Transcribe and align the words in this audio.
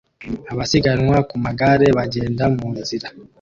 Abasiganwa 0.51 1.17
ku 1.29 1.35
magare 1.45 1.87
bagenda 1.97 2.43
munzira 2.55 3.07